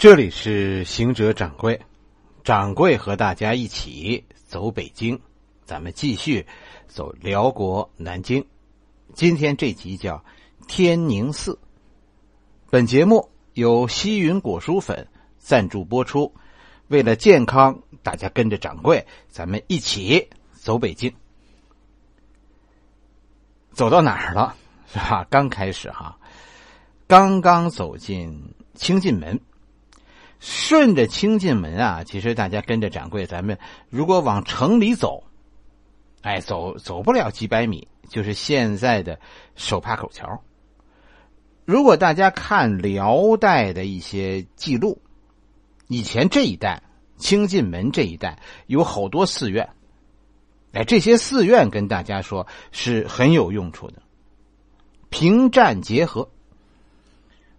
[0.00, 1.78] 这里是行者掌柜，
[2.42, 5.20] 掌柜和大家一起走北京，
[5.66, 6.46] 咱们继续
[6.88, 8.42] 走辽国南京。
[9.12, 10.24] 今天这集叫
[10.66, 11.58] 天宁寺。
[12.70, 15.06] 本节目由西云果蔬粉
[15.36, 16.34] 赞助播出。
[16.88, 21.14] 为了健康，大家跟着掌柜，咱们一起走北京。
[23.74, 24.56] 走到哪儿了？
[24.90, 25.26] 是吧？
[25.28, 26.18] 刚开始哈，
[27.06, 29.38] 刚刚走进清进门。
[30.40, 33.58] 顺着清进门啊，其实大家跟着掌柜，咱们
[33.90, 35.22] 如果往城里走，
[36.22, 39.20] 哎，走走不了几百米，就是现在的
[39.54, 40.42] 手帕口桥。
[41.66, 45.02] 如果大家看辽代的一些记录，
[45.88, 46.82] 以前这一带
[47.18, 49.68] 清进门这一带有好多寺院，
[50.72, 54.00] 哎，这些寺院跟大家说是很有用处的，
[55.10, 56.30] 平战结合。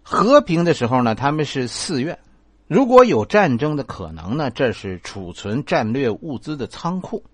[0.02, 2.18] 和平的时候呢，他们是寺院。
[2.66, 4.50] 如果有战争的可能呢？
[4.50, 7.24] 这是储存战略物资的仓库。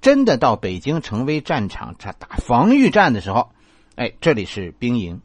[0.00, 3.50] 真的到北京成为战场，打防御战的时候，
[3.96, 5.20] 哎，这里是兵营。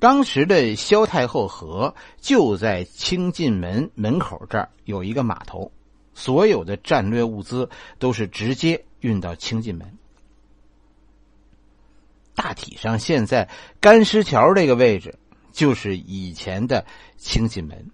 [0.00, 5.70] 当时的萧太后河就在清进门门口这儿有一个码头，
[6.14, 9.98] 所有的战略物资都是直接运到清进门。
[12.34, 13.48] 大体上，现在
[13.78, 15.16] 干尸桥这个位置。
[15.58, 17.90] 就是以前的清进门，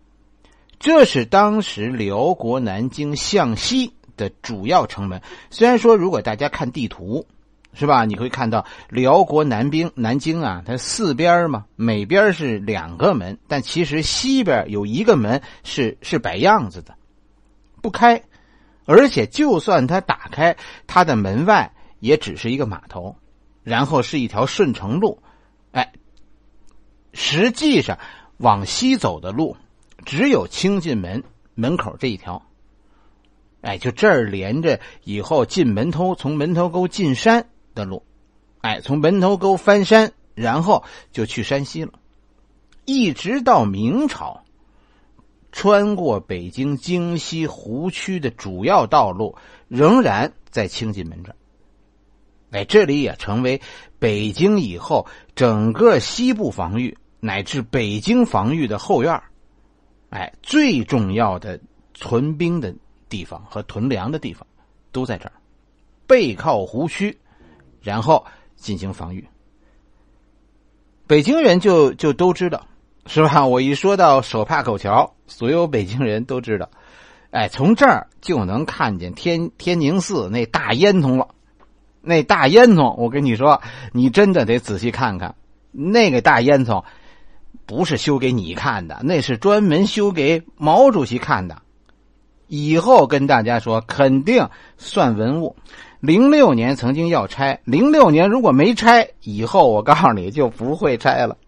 [0.79, 5.23] 这是当时辽国南京向西的主要城门。
[5.49, 7.27] 虽然说，如果大家看地图，
[7.73, 8.05] 是吧？
[8.05, 16.95] 你会看到辽国南兵南京啊，它四边嘛，每边是两个门，但其实西边有一个门是是摆样子的，
[17.81, 18.23] 不开。
[18.85, 20.55] 而且，就算它打开，
[20.87, 23.17] 它的门外也只是一个码头，
[23.63, 25.23] 然后是一条顺城路，
[25.73, 25.91] 哎。
[27.15, 27.99] 实际上，
[28.37, 29.57] 往西走的路
[30.05, 32.43] 只有清进门门口这一条。
[33.63, 38.03] 哎，就这儿连着以后进门头，从门头沟进山的路，
[38.61, 41.93] 哎，从门头沟翻山，然后就去山西了。
[42.85, 44.45] 一直到明朝，
[45.51, 49.37] 穿过北京京西湖区的主要道路
[49.69, 51.37] 仍然在清进门这儿。
[52.51, 53.63] 哎，这里也成为
[53.99, 56.99] 北京以后整个西部防御。
[57.25, 59.19] 乃至北京防御的后院
[60.11, 61.59] 哎，最重要的
[61.95, 62.75] 存兵的
[63.09, 64.47] 地方和屯粮的地方
[64.93, 65.33] 都在这儿，
[66.07, 67.19] 背靠湖区，
[67.81, 68.23] 然后
[68.57, 69.27] 进行防御。
[71.07, 72.67] 北京人就就都知道，
[73.07, 73.47] 是吧？
[73.47, 76.69] 我一说到手帕口桥，所有北京人都知道，
[77.31, 81.27] 哎，从这儿就能看见天天宁寺那大烟囱了。
[82.03, 85.35] 那大烟囱，我跟你说，你真的得仔细看看
[85.73, 86.85] 那个大烟囱。
[87.67, 91.63] 不是修给你看的，那是专门修给毛主席看的。
[92.47, 95.57] 以后跟大家说，肯定算文物。
[96.01, 101.39] 零六年曾经要拆，零六年如果没拆，以后我告诉你就不会拆了。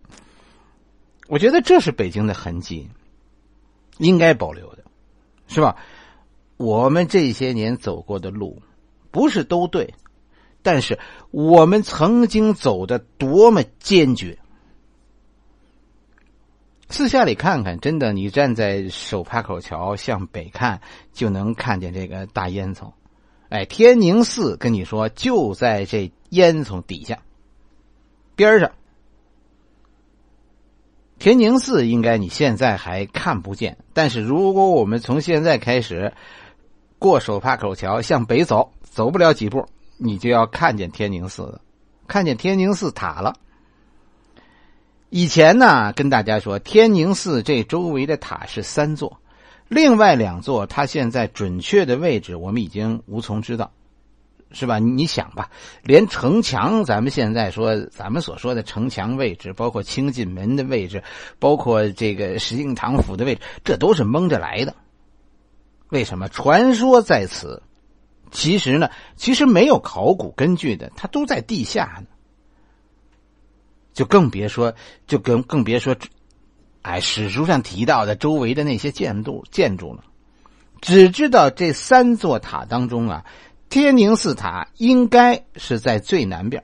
[1.28, 2.88] 我觉得这是北京的痕迹，
[3.98, 4.84] 应该保留的，
[5.48, 5.76] 是吧？
[6.56, 8.62] 我们这些年走过的路，
[9.10, 9.92] 不是都对，
[10.62, 10.98] 但是
[11.30, 14.38] 我们曾经走的多么坚决。
[16.88, 20.80] 四下里看看，真的，你站在手帕口桥向北看，
[21.12, 22.92] 就能看见这个大烟囱。
[23.48, 27.18] 哎，天宁寺跟你说就在这烟囱底下
[28.34, 28.70] 边上。
[31.18, 36.12] 天宁寺应该你现在还看不见，但是如果我们从现在开始
[36.98, 39.66] 过手帕口桥向北走，走不了几步，
[39.96, 41.60] 你就要看见天宁寺了，
[42.06, 43.34] 看见天宁寺塔了。
[45.08, 49.20] 以前呢，跟大家说，天宁寺这周围的塔是三座，
[49.68, 53.70] 另外两座它现在准确的位置我们已经无从知道，
[54.50, 54.80] 是吧？
[54.80, 55.48] 你想吧，
[55.84, 61.02] 连城墙，咱们现在说咱们所说的城墙位置，包括清进门的位置，
[61.38, 64.74] 包括这个石敬瑭府的位置，这都是蒙着来的。
[65.90, 66.28] 为什么？
[66.28, 67.62] 传说在此，
[68.32, 72.08] 其实呢，其实没有考古根据的，它都在地下呢。
[73.96, 74.74] 就更别说，
[75.06, 75.96] 就更更别说，
[76.82, 80.04] 哎，史书上提到的周围的那些建筑建筑了。
[80.82, 83.24] 只知道这三座塔当中啊，
[83.70, 86.62] 天宁寺塔应该是在最南边，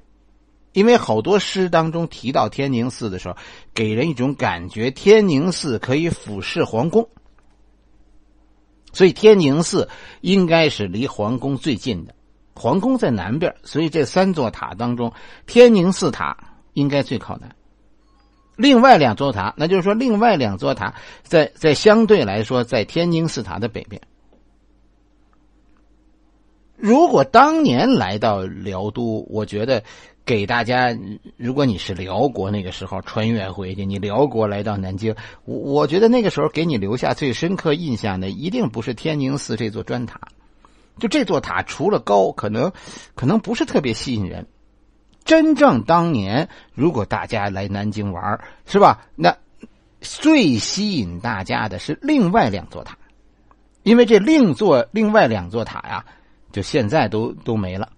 [0.74, 3.36] 因为好多诗当中提到天宁寺的时候，
[3.72, 7.08] 给人一种感觉，天宁寺可以俯视皇宫，
[8.92, 9.88] 所以天宁寺
[10.20, 12.14] 应该是离皇宫最近的。
[12.54, 15.14] 皇宫在南边，所以这三座塔当中，
[15.46, 16.36] 天宁寺塔。
[16.72, 17.54] 应该最靠南，
[18.56, 24.00] 另外两座塔，那就是说，另外两座塔在在相对来说，在天津四塔的北边。
[26.76, 29.84] 如果当年来到辽都，我觉得
[30.24, 30.96] 给大家，
[31.36, 35.14] 如果你是辽国那个时候穿越回去，你辽国来到南京，
[35.44, 40.20] 我我觉得那个时候给你留下最深刻印象的，一定不是天宁寺这座砖塔。
[40.98, 42.72] 就这座塔，除了高，可能
[43.14, 44.46] 可能不是特别吸引人。
[45.24, 49.06] 真正当年，如果大家来南京玩，是吧？
[49.14, 49.36] 那
[50.00, 52.96] 最吸引大家的是另外两座塔，
[53.82, 56.04] 因为这另座另外两座塔呀。
[56.52, 57.90] 就现在都都没了，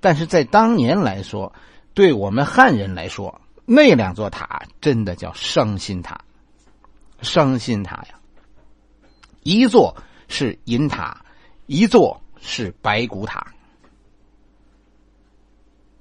[0.00, 1.52] 但是在当年来说，
[1.92, 6.18] 对我们汉人来说，那两座塔真的叫伤心塔，
[7.20, 8.18] 伤心塔呀！
[9.42, 9.94] 一座
[10.28, 11.22] 是银塔，
[11.66, 13.46] 一座是白骨塔，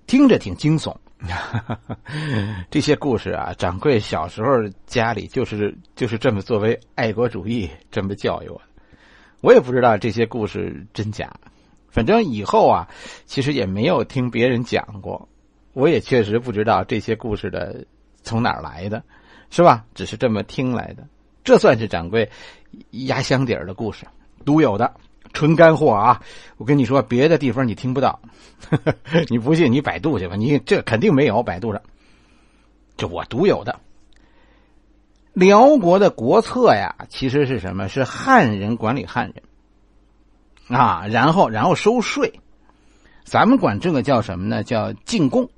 [0.10, 0.96] 听着挺惊悚。
[2.72, 8.60] 这些故事啊，掌柜小时候家里就是就是这么作为爱国主义这么教育我，
[9.42, 11.32] 我也不知道这些故事真假。
[11.92, 12.88] 反正以后啊，
[13.28, 15.30] 其实也没有听别人讲过，
[15.74, 17.86] 我也确实不知道这些故事的
[18.24, 19.04] 从哪儿来的，
[19.52, 19.86] 是吧？
[19.94, 21.08] 只是这么听来的，
[21.44, 22.28] 这算是掌柜
[22.90, 24.08] 压箱底儿的故事，
[24.44, 24.92] 独有的
[25.34, 26.22] 纯干货啊！
[26.58, 28.20] 我跟你说，别的地方你听不到，
[29.30, 31.81] 你不信你百度去吧，你这肯定没有百度上，
[32.98, 33.80] 这我独有的。
[35.34, 37.88] 辽国的国策呀，其实是什么？
[37.88, 39.44] 是汉人管理汉人。
[40.78, 42.42] 啊，然后然后收税，
[43.24, 44.64] 咱们管这个叫什么呢？
[44.64, 45.50] 叫进贡。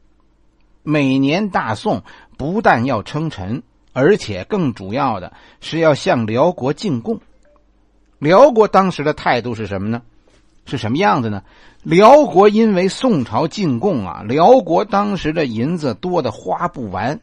[0.84, 2.04] 每年大宋
[2.38, 3.64] 不但要称臣，
[3.94, 7.22] 而且更主要的是要向辽国进贡。
[8.22, 10.04] 辽国当时的态度是什么呢？
[10.68, 11.42] 是什么样子呢？
[11.82, 17.20] 辽国因为宋朝进贡啊，辽国当时的银子多的花不完。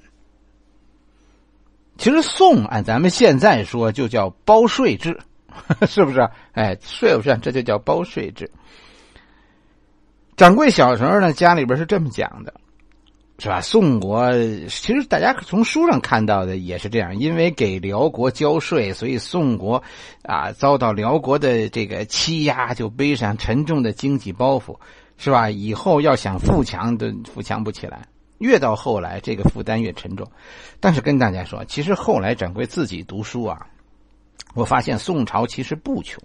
[1.97, 5.21] 其实宋按咱们现在说就叫包税制。
[5.87, 6.29] 是不是？
[6.53, 8.51] 哎，税不税，这就叫包税制。
[10.37, 12.53] 掌柜小时候呢，家里边是这么讲的，
[13.41, 13.61] 是吧？
[13.61, 14.33] 宋国
[14.69, 19.81] 其实大家从书上看到的也是这样，因为给辽国交税，所以宋国
[20.23, 24.77] 啊遭到辽国的这个欺压，就背上沉重的经济包袱，
[25.19, 25.49] 是吧？
[25.49, 28.09] 以后要想富强，都富强不起来。
[28.39, 30.29] 越到后来，这个负担越沉重。
[30.81, 33.69] 但是跟大家说，其实后来掌柜自己读书啊。
[34.55, 36.21] 我发现宋朝其实不穷，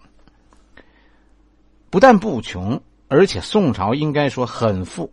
[1.92, 5.12] 不但不穷，而且宋朝应该说很富。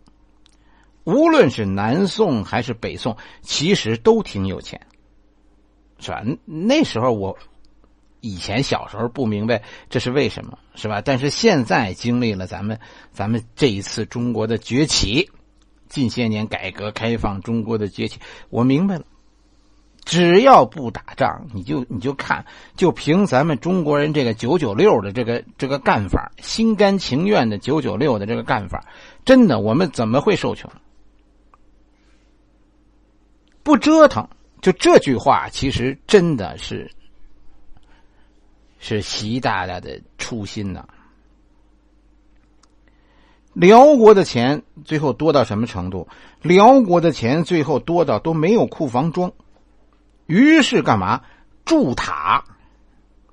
[1.03, 4.79] 无论是南宋还是北宋，其实都挺有钱，
[5.99, 6.23] 是吧？
[6.45, 7.37] 那时候我
[8.19, 11.01] 以前小时候不明白这是为什么，是吧？
[11.01, 12.79] 但是现在经历了咱们
[13.11, 15.31] 咱们这一次中国的崛起，
[15.89, 18.19] 近些年改革开放中国的崛起，
[18.49, 19.05] 我明白了。
[20.03, 22.43] 只要不打仗，你就你就看，
[22.75, 28.83] 就凭咱们中国人这个九九六的这个这个干法，心甘情愿的九九六的这个干法，
[29.25, 30.71] 真的，我们怎么会受穷？
[33.63, 34.27] 不折腾，
[34.61, 36.91] 就这句话，其实真的是
[38.79, 40.87] 是习大大的初心呐。
[43.53, 46.07] 辽国的钱最后多到什么程度？
[46.41, 49.31] 辽国的钱最后多到都没有库房装。
[50.25, 51.21] 于是干嘛
[51.65, 52.43] 筑塔？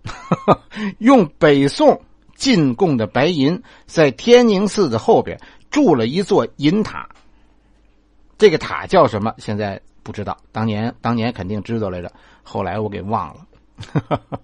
[0.99, 2.03] 用北宋
[2.35, 7.09] 进贡的白银，在天宁寺的后边筑了一座银塔。
[8.37, 9.35] 这个塔叫什么？
[9.39, 10.39] 现在不知道。
[10.53, 12.11] 当年当年肯定知道来着，
[12.43, 13.47] 后来我给忘了。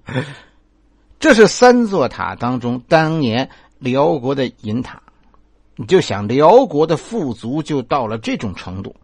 [1.18, 5.00] 这是三座塔当中当年辽国的银塔。
[5.76, 8.94] 你就想辽国的富足就到了这种程度。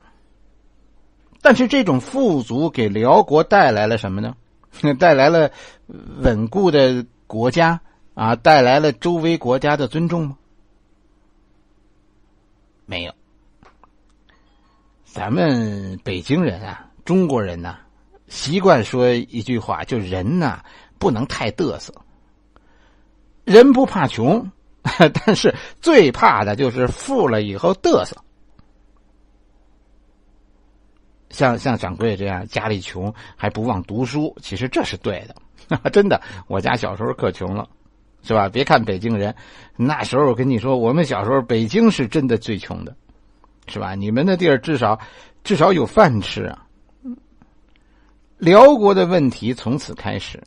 [1.40, 4.36] 但是这种富足给辽国带来了什么呢？
[5.00, 5.50] 带来了
[6.18, 7.80] 稳固的国家
[8.12, 10.36] 啊，带来了周围国家的尊重吗？
[12.84, 13.14] 没有。
[15.12, 17.78] 咱们北京人啊，中国人呐，
[18.28, 20.62] 习惯说一句话，就人呐
[21.00, 21.92] 不能太嘚瑟。
[23.44, 24.48] 人不怕穷，
[25.26, 28.16] 但是最怕的就是富了以后嘚瑟。
[31.30, 36.20] 像像掌柜这样家里穷还不忘读书，其实这是对的， 真的。
[36.46, 37.68] 我家小时候可穷了，
[38.22, 38.48] 是吧？
[38.48, 39.34] 别看北京人，
[39.76, 42.94] 那时候我跟你说，我们小时候北京是真的最穷的，
[43.66, 43.94] 是吧？
[43.94, 44.98] 你们那地儿至少
[45.44, 46.66] 至少有饭吃啊。
[48.38, 50.42] 辽国的问题从此开始，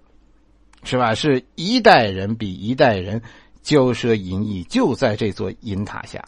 [0.84, 1.14] 是吧？
[1.14, 3.22] 是一代人比一代人
[3.64, 6.24] 骄奢淫逸，就在这座银塔下。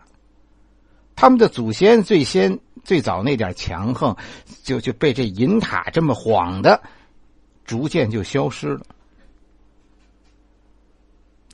[1.15, 4.15] 他们的祖先最先最早那点强横，
[4.63, 6.81] 就就被这银塔这么晃的，
[7.65, 8.85] 逐渐就消失了。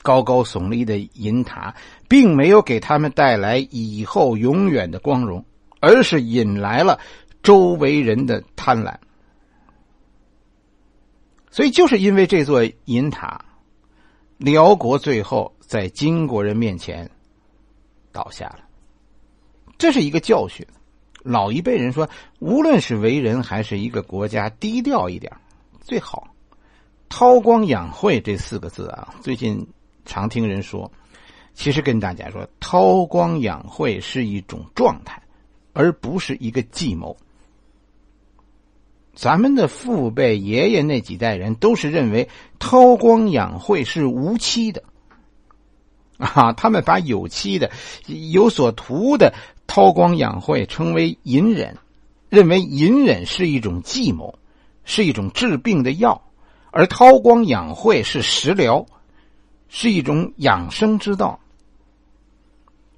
[0.01, 1.75] 高高耸立的银塔，
[2.09, 5.45] 并没有给他们带来以后永远的光荣，
[5.79, 6.99] 而是引来了
[7.43, 8.95] 周围人的贪婪。
[11.51, 13.43] 所以，就是因为这座银塔，
[14.37, 17.09] 辽国最后在金国人面前
[18.11, 18.59] 倒下了。
[19.77, 20.65] 这是一个教训。
[21.23, 25.31] 老一辈人说，无论是为人还是一个国家，低调一点
[25.79, 26.27] 最好。
[27.09, 29.67] 韬光养晦这四个字啊，最近。
[30.05, 30.91] 常听人说，
[31.53, 35.21] 其实跟大家说，韬光养晦是一种状态，
[35.73, 37.15] 而不是一个计谋。
[39.13, 42.29] 咱们的父辈、爷爷那几代人都是认为
[42.59, 44.83] 韬光养晦是无期的，
[46.17, 47.69] 啊，他们把有期的、
[48.07, 49.33] 有所图的
[49.67, 51.77] 韬光养晦称为隐忍，
[52.29, 54.39] 认为隐忍是一种计谋，
[54.85, 56.23] 是一种治病的药，
[56.71, 58.85] 而韬光养晦是食疗。
[59.73, 61.39] 是一种养生之道。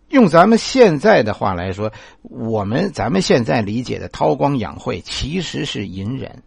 [0.10, 6.42] 用咱们现在的话来说，我们咱们现在理解的韬光养晦，其实是隐忍，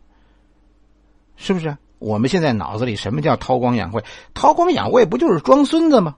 [1.37, 1.76] 是不是？
[1.99, 4.04] 我们现在脑子里什么叫韬光养晦？
[4.35, 6.16] 韬光养晦不就是装孙子吗？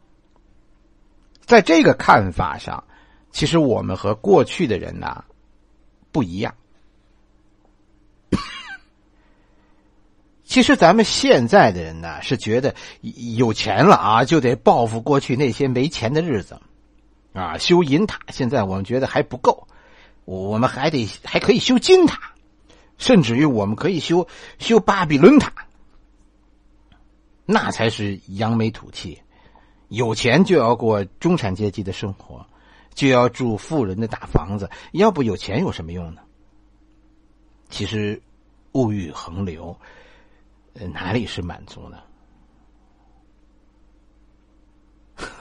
[1.45, 2.85] 在这个看法上，
[3.31, 5.25] 其实我们和过去的人呐
[6.13, 6.55] 不一样。
[10.49, 12.75] 其实咱们现在的人呢，是觉得
[13.37, 16.59] 有钱了啊，就得报复过去那些没钱的日子，
[17.35, 18.19] 啊，修银塔。
[18.31, 19.69] 现在我们觉得还不够，
[20.25, 22.33] 我们还得还可以修金塔，
[22.97, 24.27] 甚至于我们可以修
[24.59, 25.53] 修巴比伦塔，
[27.45, 29.21] 那才是扬眉吐气。
[29.89, 32.47] 有钱就要过中产阶级的生活，
[32.95, 36.23] 就要住富人的大房子，要不有钱有什么用呢？
[37.69, 38.23] 其实，
[38.73, 39.79] 物欲横流。
[40.87, 41.99] 哪里是满足呢？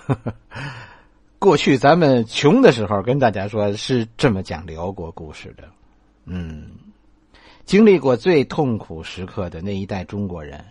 [1.37, 5.69] 过去咱们穷的时候，跟大家说是这么讲辽国故事的。
[6.25, 6.71] 嗯，
[7.65, 10.65] 经历过最痛苦时刻的那一代中国人，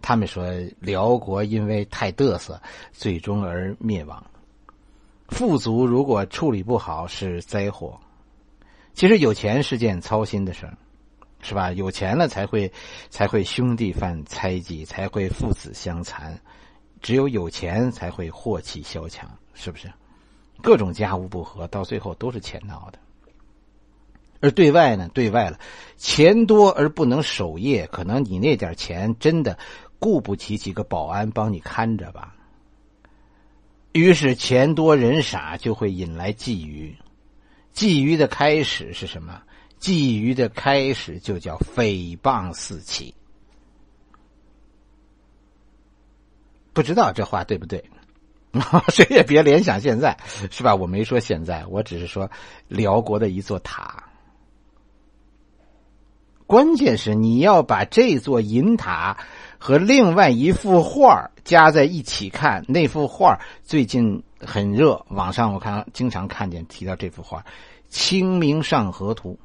[0.00, 0.46] 他们说
[0.80, 2.60] 辽国因为太嘚瑟，
[2.92, 4.24] 最终而灭亡。
[5.28, 7.98] 富足如果处理不好是灾祸。
[8.94, 10.78] 其实有钱是件操心的事儿。
[11.44, 11.70] 是吧？
[11.72, 12.72] 有钱了才会，
[13.10, 16.40] 才会兄弟犯猜忌，才会父子相残。
[17.02, 19.92] 只有有钱才会祸气消强，是不是？
[20.62, 22.98] 各种家务不和，到最后都是钱闹的。
[24.40, 25.10] 而对外呢？
[25.12, 25.60] 对外了，
[25.98, 29.58] 钱多而不能守业，可能你那点钱真的
[29.98, 32.34] 雇不起几个保安帮你看着吧。
[33.92, 36.94] 于是钱多人傻，就会引来觊觎。
[37.74, 39.42] 觊觎的开始是什么？
[39.84, 43.14] 觊觎的开始就叫诽谤四起，
[46.72, 47.84] 不知道这话对不对？
[48.88, 50.16] 谁也别联想现在，
[50.50, 50.74] 是吧？
[50.74, 52.30] 我没说现在，我只是说
[52.66, 54.04] 辽国的一座塔。
[56.46, 59.18] 关键是你要把这座银塔
[59.58, 67.40] 和另外一幅画加在一起看，那幅画最近很热，网上我看经常看见提到这幅画
[67.90, 69.38] 《清明上河图》。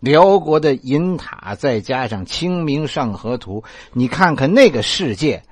[0.00, 3.62] 辽国的银塔，再加上《清明上河图》，
[3.92, 5.42] 你看看那个世界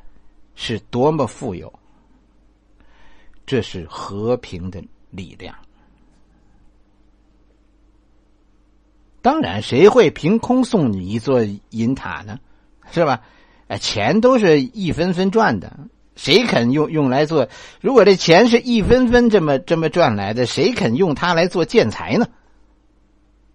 [0.55, 1.73] 是多么富有。
[3.47, 5.55] 这是和平的力量。
[9.21, 12.39] 当然，谁会凭空送你一座银塔呢？
[12.91, 13.23] 是吧？
[13.69, 15.79] 哎，钱都是一分分赚的，
[16.17, 17.49] 谁肯用用来做？
[17.81, 22.29] 如果这钱是一分分这么这么赚来的，谁肯用它来做建材呢？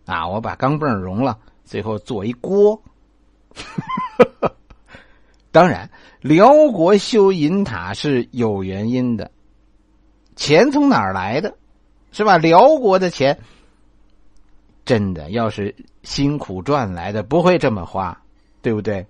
[0.10, 0.28] 啊！
[0.28, 2.82] 我把钢镚融了，最后做一锅。
[5.52, 5.90] 当然，
[6.22, 9.32] 辽国修银塔是有原因的，
[10.36, 11.56] 钱从哪儿来的？
[12.12, 12.38] 是吧？
[12.38, 13.40] 辽国的钱，
[14.84, 18.20] 真的要是辛苦赚来的，不会这么花，
[18.62, 19.06] 对不对？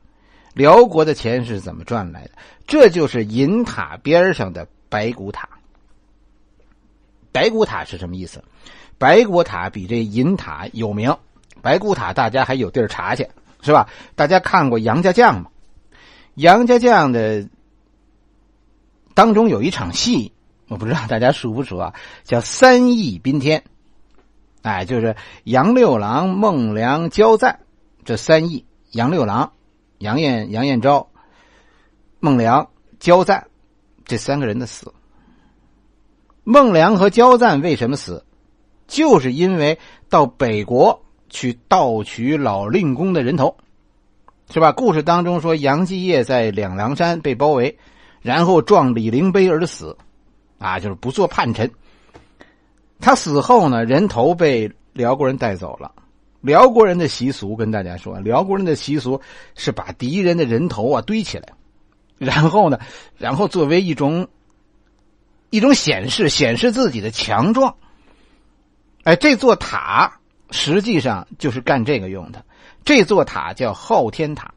[0.54, 2.32] 辽国的钱是怎么赚来的？
[2.68, 5.48] 这就是银塔边上的白骨塔。
[7.32, 8.44] 白骨塔是什么意思？
[9.00, 11.16] 白骨塔比这银塔有名，
[11.62, 13.28] 白骨塔大家还有地儿查去，
[13.62, 13.90] 是吧？
[14.16, 15.50] 大家看过杨家将吗？
[16.36, 17.48] 杨家将的
[19.14, 20.34] 当中有一场戏，
[20.68, 21.94] 我不知道大家熟不熟啊？
[22.26, 23.64] 叫三义宾天，
[24.62, 25.16] 哎，就是
[25.46, 27.62] 杨六郎、孟良、焦赞
[28.04, 29.54] 这三义，杨六郎、
[29.98, 31.10] 杨彦、杨彦昭、
[32.20, 33.48] 孟良、焦赞
[34.04, 34.94] 这三个人的死。
[36.44, 38.26] 孟良和焦赞为什么死？
[38.90, 39.80] 就是因为
[40.10, 43.56] 到北国去盗取老令公的人头，
[44.52, 44.72] 是吧？
[44.72, 47.78] 故事当中说，杨继业在两梁山被包围，
[48.22, 49.96] 然后撞李陵碑而死，
[50.58, 51.72] 啊，就是不做叛臣。
[53.00, 55.94] 他死后呢，人头被辽国人带走了。
[56.42, 59.22] 辽国人的习俗跟大家说，辽国人的习俗
[59.56, 61.54] 是把敌人的人头啊堆起来，
[62.18, 62.80] 然后呢，
[63.20, 64.28] 然后作为一种
[65.52, 67.76] 一种显示，显示自己的强壮。
[69.10, 70.20] 哎，这座塔
[70.52, 72.46] 实际上就是干这个用的。
[72.86, 74.54] 这座塔叫昊天塔。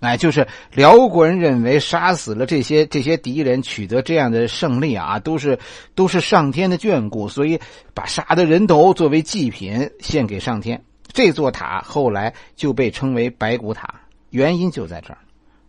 [0.00, 5.58] 哎，就是辽国人认为杀死了这些这些敌人，取得这样的胜利啊，都是
[5.94, 7.58] 都是上天的眷顾，所以
[7.94, 10.84] 把杀的人头作为祭品献给上天。
[11.14, 13.94] 这座塔后来就被称为白骨塔，
[14.28, 15.18] 原因就在这儿。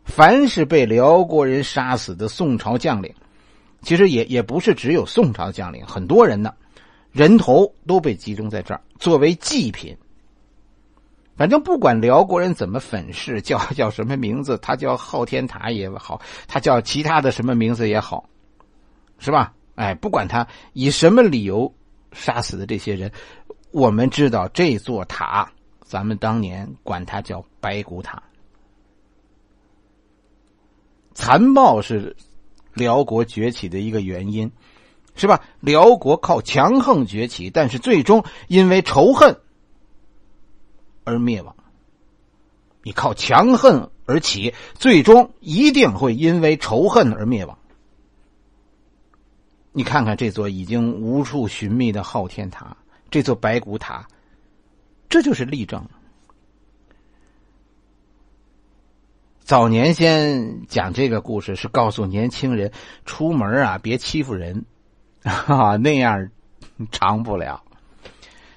[0.03, 3.13] 凡是被辽国人杀死的宋朝将领，
[3.82, 6.53] 其实也也不是只有宋朝将领，很多人呢，
[7.13, 9.96] 人头都被集中在这儿作为祭品。
[11.36, 18.29] 反正不管辽国人怎么粉饰，叫叫什么名字，他叫昊天塔也好，他叫其他的什么名字也好，
[19.17, 19.53] 是吧？
[19.75, 21.74] 哎，不管他以什么理由
[22.12, 23.12] 杀死的这些人，
[23.72, 25.51] 我们知道这座塔，
[25.82, 28.22] 咱们当年管它叫白骨塔。
[31.15, 32.15] 残暴是
[32.74, 34.51] 辽国崛起的一个原因，
[35.15, 35.43] 是吧？
[35.60, 39.38] 辽国靠强横崛起，但是最终因为仇恨。
[41.05, 41.53] 而灭亡，
[42.82, 47.58] 你靠强横而起，最终一定会因为仇恨而灭亡。
[49.74, 52.77] 你看看这座已经无处寻觅的昊天塔，
[53.12, 54.08] 这座白骨塔，
[55.10, 55.86] 这就是例证。
[59.39, 62.72] 早年先讲这个故事，是告诉年轻人
[63.03, 64.63] 出门啊，别欺负人，
[65.24, 66.30] 啊， 那样
[66.92, 67.62] 长不了。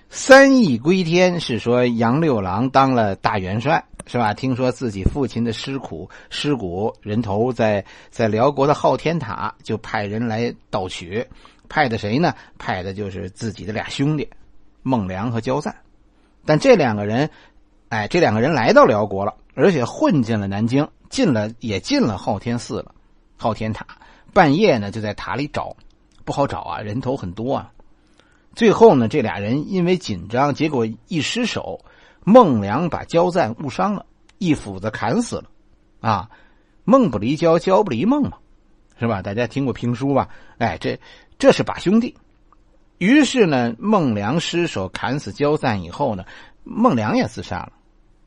[0.08, 4.32] 三义归天是说杨六郎当了大元帅是吧？
[4.32, 11.26] 听说自己父亲的尸骨尸骨人头在在辽国的昊天塔，就派人来盗取。
[11.68, 12.32] 派的谁呢？
[12.56, 14.28] 派的就是自己的俩兄弟
[14.82, 15.74] 孟良和焦赞。
[16.44, 17.28] 但这两个人，
[17.88, 22.94] 哎，这两个人来到辽国了，而且混进了南京，进了也进了昊天寺了，
[23.36, 23.84] 昊天塔。
[24.32, 25.76] 半夜呢，就在塔里找，
[26.26, 27.72] 不好找啊，人头很多啊。
[28.54, 31.80] 最后呢，这俩人因为紧张，结果一失手，
[32.24, 34.04] 孟良把焦赞误伤了，
[34.38, 35.44] 一斧子砍死了。
[36.00, 36.28] 啊，
[36.84, 38.38] 孟不离焦，焦不离孟嘛，
[38.98, 39.22] 是吧？
[39.22, 40.28] 大家听过评书吧？
[40.58, 40.98] 哎，这
[41.38, 42.14] 这是把兄弟。
[42.98, 46.24] 于是呢，孟良失手砍死焦赞以后呢，
[46.64, 47.72] 孟良也自杀了。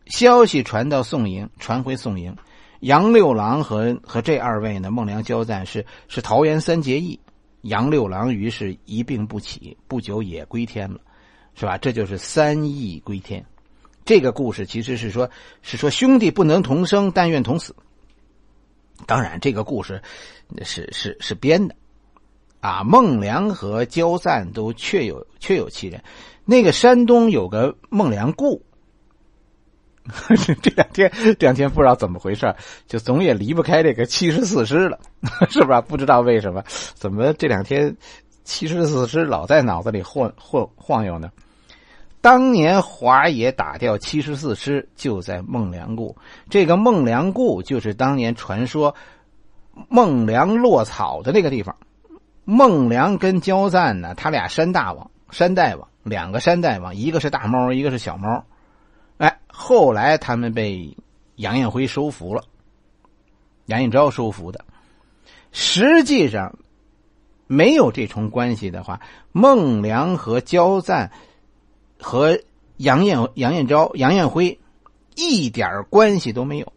[0.06, 2.36] 消息传到宋营，传回宋营，
[2.82, 7.20] 杨六郎和和这二位呢，孟良、焦赞是是桃园三结义。
[7.62, 11.00] 杨六郎于是一病不起，不久也归天了，
[11.56, 11.78] 是吧？
[11.78, 13.46] 这就是三义归天。
[14.06, 15.30] 这个故事其实是说，
[15.62, 17.76] 是说兄弟不能同生，但愿同死。
[19.06, 20.02] 当然，这个故事
[20.64, 21.76] 是是是编的，
[22.60, 26.04] 啊，孟良和焦赞都确有确有其人。
[26.46, 28.64] 那个山东有个孟良固。
[30.62, 32.54] 这两天，这两天不知道怎么回事，
[32.88, 35.00] 就总也离不开这个七十四师了，
[35.50, 35.82] 是不是？
[35.82, 36.64] 不知道为什么，
[36.96, 37.96] 怎么这两天
[38.44, 41.30] 七十四师老在脑子里晃晃晃悠呢？
[42.22, 46.14] 当年华野打掉七十四师，就在孟良崮。
[46.50, 48.94] 这个孟良崮就是当年传说
[49.88, 51.74] 孟良落草的那个地方。
[52.44, 58.44] 孟良跟焦赞呢，他俩山大王、山大王，两个山大王，一个是大猫，一个是小猫。
[59.62, 60.96] 后来他们被
[61.36, 62.46] 杨彦辉收服了，
[63.66, 64.64] 杨彦昭收服的。
[65.52, 66.58] 实际上，
[67.46, 69.02] 没有这重关系的话，
[69.34, 71.12] 孟良和焦赞
[72.00, 72.40] 和
[72.78, 74.58] 杨彦杨彦昭、杨彦辉
[75.16, 76.72] 一点关系都没有。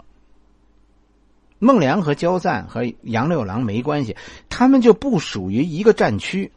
[1.60, 4.16] 孟良和焦赞和杨六郎没关系，
[4.48, 6.50] 他们就不属于一个战区。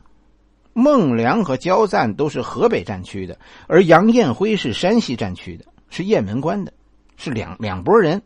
[0.73, 5.65] 孟良和焦赞都是河北战区的，而杨彦辉是山西战区的。
[5.95, 6.73] 是雁门关的，
[7.15, 8.21] 是两两拨人。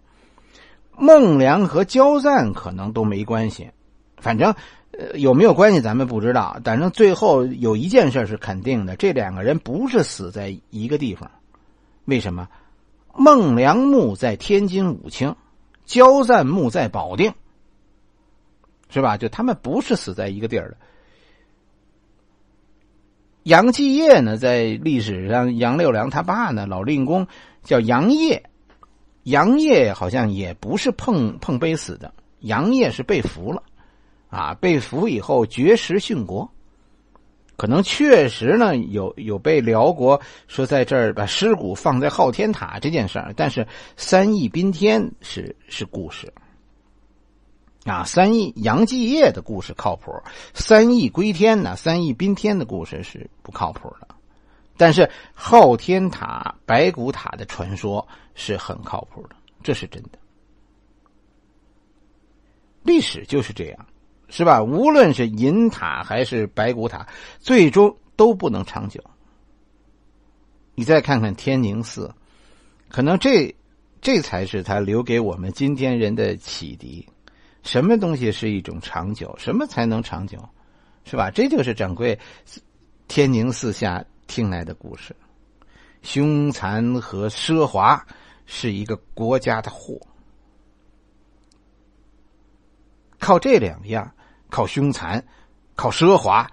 [0.97, 3.69] 孟良和焦赞可能都没关系，
[4.17, 4.55] 反正
[4.91, 6.59] 呃有没有关系咱们不知道。
[6.63, 11.29] 反正最后有一件事是肯定的，这两个人不是死在一个地方。
[12.05, 12.49] 为什么？
[13.15, 15.35] 孟良墓在天津武清，
[15.85, 17.33] 焦赞墓在保定，
[18.89, 19.15] 是吧？
[19.15, 20.77] 就他们不是死在一个地儿的。
[23.43, 27.27] 杨继业呢，在历史上，杨六良他爸呢，老令公。
[27.63, 28.43] 叫杨业，
[29.23, 33.63] 杨业好像也不是碰碰杯死的，杨业是被俘了，
[34.29, 36.49] 啊，被俘以后绝食殉国。
[37.57, 43.67] 可能确实呢有有被辽国说在这儿把尸骨放在昊天塔这件事儿，但是
[43.97, 46.33] 三义宾天是是故事。
[47.83, 50.11] 啊，三义杨继业的故事靠谱，
[50.53, 54.07] 三义归天呢，三义宾天的故事是不靠谱的，
[54.79, 60.11] 但是昊天塔、白骨塔的传说是很靠谱的，这是真的。
[62.81, 63.85] 历史就是这样。
[64.31, 64.61] 是吧？
[64.61, 67.07] 无论是银塔还是白骨塔，
[67.39, 69.03] 最终都不能长久。
[70.75, 72.13] 你再看看天宁寺，
[72.89, 73.55] 可能这
[74.01, 77.09] 这才是他留给我们今天人的启迪。
[77.63, 79.35] 什么东西是一种长久？
[79.39, 80.37] 什么才能长久？
[81.05, 81.31] 是吧？
[81.31, 82.19] 这就是掌柜
[83.07, 85.13] 天宁寺下听来的故事。
[86.03, 88.05] 凶残和奢华
[88.45, 89.99] 是一个国家的祸，
[93.19, 94.09] 靠这两样。
[94.51, 95.23] 靠凶残，
[95.75, 96.49] 靠奢华，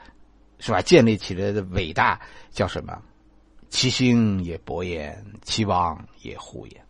[0.58, 0.82] 是吧？
[0.82, 3.00] 建立起来的伟大叫什么？
[3.70, 6.86] 其兴也勃焉，其亡也忽焉。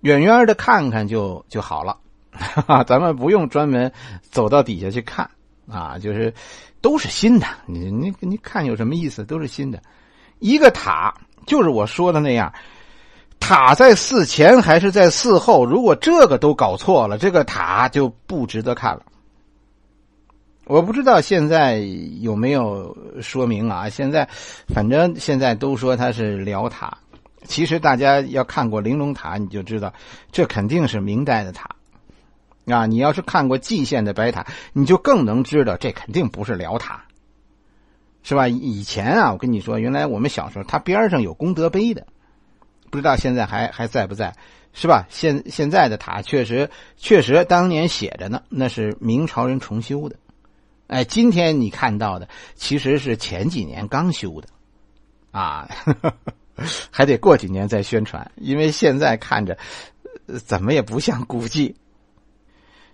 [0.00, 1.98] 远远的看看就就好了，
[2.86, 5.30] 咱们不用专门走到底下去看
[5.70, 6.32] 啊，就是
[6.80, 7.46] 都是新的。
[7.66, 9.24] 你你你看有什么意思？
[9.24, 9.80] 都是新的。
[10.38, 11.14] 一个塔
[11.46, 12.52] 就是我说的那样。
[13.40, 15.64] 塔在寺前还是在寺后？
[15.64, 19.02] 如果这个都搞错了，这个塔就不值得看了。
[20.64, 21.78] 我不知道现在
[22.20, 23.88] 有没有说明啊？
[23.88, 24.28] 现在
[24.66, 26.98] 反正现在都说它是辽塔，
[27.44, 29.92] 其实大家要看过玲珑塔，你就知道
[30.32, 31.70] 这肯定是明代的塔
[32.70, 32.86] 啊。
[32.86, 37.04] 你要是看过蓟县的白塔，你就更能知道这肯定不是辽塔，
[38.22, 38.48] 是吧？
[38.48, 42.06] 以前啊，我跟你说，原来我们小时候，它边上有功德碑的。
[42.90, 44.34] 不知道现在还还在不在，
[44.72, 45.06] 是吧？
[45.10, 50.16] 现现在的塔确实确实当年写着呢，那是明朝人重修的。
[50.86, 54.48] 哎，今天你看到的其实是前几年刚修的，
[55.30, 55.68] 啊，
[56.90, 59.58] 还得过几年再宣传，因为现在看着
[60.46, 61.76] 怎么也不像古迹。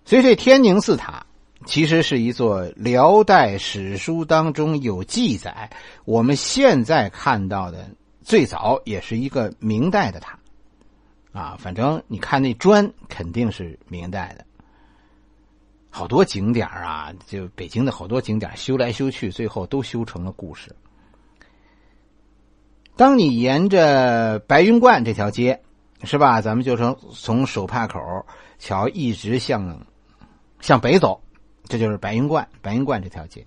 [0.04, 1.26] 所以这天宁寺塔
[1.66, 5.70] 其实是一座辽代史书当中有记载，
[6.04, 7.88] 我们现在看到的。
[8.26, 10.38] 最早也是一个明代的塔，
[11.32, 14.46] 啊，反正你看那砖肯定是明代的。
[15.90, 20.74] 好多景点啊，就北京的好多景点修来修去，最后都修成了故事。
[22.96, 25.60] 当你沿着白云观这条街，
[26.02, 26.40] 是吧？
[26.40, 28.00] 咱们就从从手帕口
[28.58, 29.86] 桥一直向
[30.64, 31.20] 向北走，
[31.64, 32.48] 这就是白云观。
[32.62, 33.46] 白云观这条街。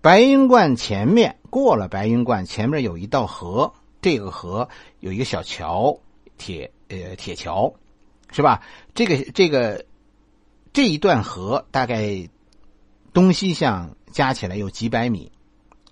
[0.00, 4.68] 白云观前面过了白云观，前面有一道河，这个河
[4.98, 6.00] 有一个小桥，
[6.36, 7.74] 铁呃铁桥，
[8.32, 8.60] 是吧？
[8.92, 9.86] 这个这个
[10.72, 12.28] 这一段河大概
[13.12, 15.30] 东西向加起来有几百米，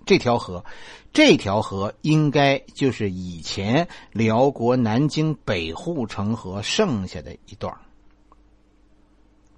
[0.05, 0.65] 这条河，
[1.13, 7.73] 这条河应该就是以前辽国南京北护城河剩下的一段。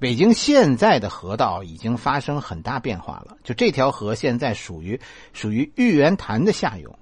[0.01, 3.37] 北京现在的河道已经发生很大变化了。
[3.43, 4.99] 就这条河现在属于
[5.31, 6.97] 属于玉渊潭的下游，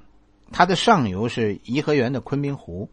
[0.52, 2.90] 它的上游是颐和园的昆明湖。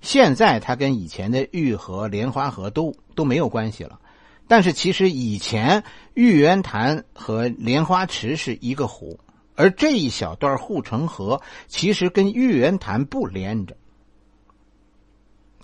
[0.00, 4.00] 现在它跟以前的玉河、莲花河都都没有关系了。
[4.48, 9.20] 但是其实以前玉渊潭和莲花池是一个湖，
[9.54, 13.76] 而这一小段护城河其实跟玉渊潭不连着，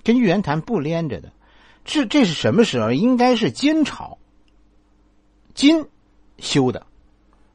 [0.05, 1.33] 跟玉渊潭不连着的。
[1.85, 2.93] 这这是什么时候？
[2.93, 4.19] 应该是金朝，
[5.55, 5.87] 金
[6.39, 6.87] 修的，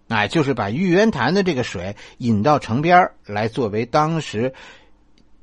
[0.08, 4.54] 哎，就是把玉渊潭的这个水引到城边来，作为当时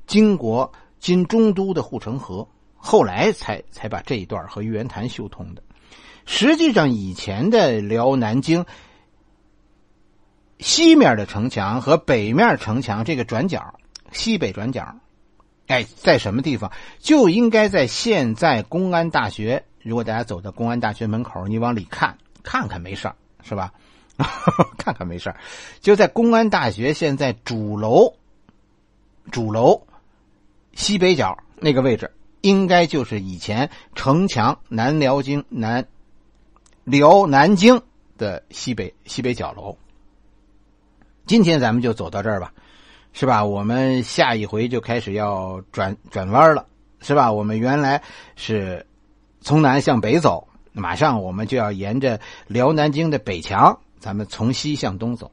[0.05, 2.47] 金国金中都的护城河。
[2.79, 5.63] 后来才才把这一段和玉渊潭修通的。
[6.25, 8.65] 实际上，以前的辽南京
[10.59, 13.79] 西面的城墙和北面城墙这个转角，
[14.11, 14.95] 西北转角。
[15.67, 19.63] 哎，在什么地方就应该在现在公安大学。
[19.83, 23.11] 如果大家走到公安大学门口，你往里看看看，没事
[23.43, 23.73] 是吧？
[24.77, 25.35] 看看没事
[25.79, 28.15] 就在公安大学现在主楼
[29.31, 29.85] 主楼
[30.73, 35.85] 西北角那个位置，应该就是以前城墙南辽京南
[36.83, 37.81] 辽南京
[38.17, 39.77] 的西北西北角楼。
[41.25, 42.53] 今天咱们就走到这儿吧。
[43.19, 43.43] 是吧？
[43.43, 46.67] 我们下一回就开始要转转弯了，
[47.01, 47.33] 是吧？
[47.33, 48.03] 我们原来
[48.35, 48.85] 是
[49.41, 55.31] 从南向北走，马上我们就要沿着辽南京的北墙，咱们从西向东走。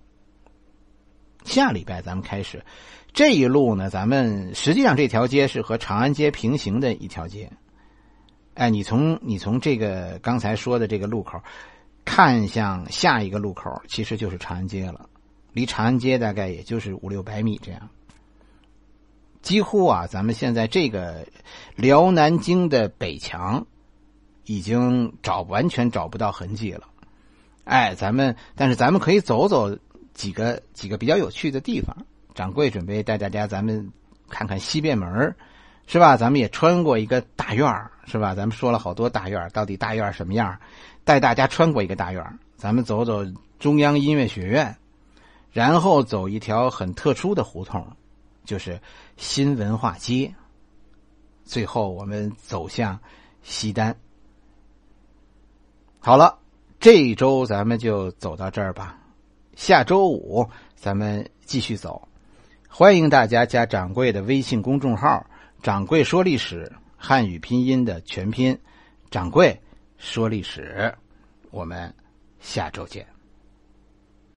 [1.44, 2.64] 下礼拜咱们开始
[3.12, 7.52] 这一路呢，咱们实际上这条街是和长安街平行的一条街。
[8.54, 11.38] 哎，你从你从这个刚才说的这个路口
[12.02, 15.06] 看向下一个路口，其实就是长安街了。
[15.54, 17.88] 离长安街大概也就是五六百米这样。
[19.40, 21.26] 几乎啊，咱们现在这个
[21.76, 23.66] 辽南京的北墙
[24.44, 26.86] 已经找完全找不到痕迹了。
[27.64, 29.78] 哎，咱们但是咱们可以走走
[30.12, 31.96] 几个几个比较有趣的地方。
[32.34, 33.92] 掌柜准备带大家咱们
[34.28, 35.34] 看看西便门
[35.86, 36.16] 是吧？
[36.16, 37.70] 咱们也穿过一个大院
[38.06, 38.34] 是吧？
[38.34, 40.58] 咱们说了好多大院到底大院什么样？
[41.04, 43.22] 带大家穿过一个大院咱们走走
[43.58, 44.74] 中央音乐学院，
[45.54, 47.86] 然后走一条很特殊的胡同，
[48.44, 48.80] 就是
[49.16, 50.34] 新文化街。
[51.44, 52.98] 最后我们走向
[53.44, 53.96] 西单。
[56.00, 56.40] 好了，
[56.80, 58.98] 这一周咱们就走到这儿吧。
[59.54, 62.08] 下周五咱们继续走。
[62.68, 65.24] 欢迎大家加掌柜的微信公众号
[65.62, 68.58] “掌柜说历史”汉语拼音的全拼
[69.08, 69.62] “掌柜
[69.98, 70.92] 说历史”。
[71.52, 71.94] 我们
[72.40, 73.13] 下周见。